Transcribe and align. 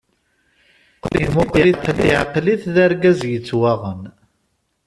Imuqel-it-id 1.23 1.99
iɛqel-it 2.09 2.63
d 2.73 2.75
argaz 2.85 3.19
yettwaɣen. 3.31 4.01